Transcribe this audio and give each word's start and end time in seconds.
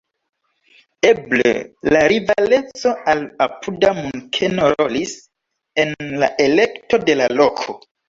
Eble 1.09 1.51
la 1.97 2.01
rivaleco 2.13 2.95
al 3.15 3.23
apuda 3.47 3.95
Munkeno 4.01 4.73
rolis 4.75 5.17
en 5.87 5.97
la 6.25 6.35
elekto 6.51 7.05
de 7.09 7.23
la 7.25 7.35
loko. 7.41 7.83